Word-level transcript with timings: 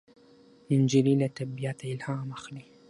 نجلۍ 0.81 1.13
له 1.21 1.27
طبیعته 1.37 1.85
الهام 1.93 2.27
اخلي. 2.37 2.63